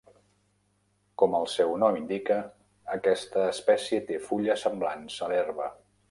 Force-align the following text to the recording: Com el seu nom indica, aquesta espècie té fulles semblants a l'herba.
Com 1.23 1.35
el 1.39 1.43
seu 1.55 1.73
nom 1.83 1.99
indica, 1.99 2.37
aquesta 2.95 3.43
espècie 3.49 3.99
té 4.07 4.17
fulles 4.29 4.63
semblants 4.69 5.19
a 5.27 5.29
l'herba. 5.33 5.69